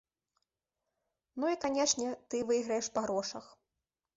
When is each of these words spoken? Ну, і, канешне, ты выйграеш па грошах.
Ну, 1.43 1.51
і, 1.53 1.59
канешне, 1.65 2.09
ты 2.33 2.41
выйграеш 2.51 2.85
па 2.97 3.05
грошах. 3.05 3.45